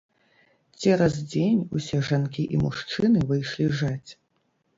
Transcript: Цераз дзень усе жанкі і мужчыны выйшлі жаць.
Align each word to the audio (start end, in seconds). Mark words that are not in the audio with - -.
Цераз 0.79 1.15
дзень 1.33 1.59
усе 1.81 1.99
жанкі 2.09 2.43
і 2.57 2.63
мужчыны 2.63 3.19
выйшлі 3.35 3.71
жаць. 3.85 4.11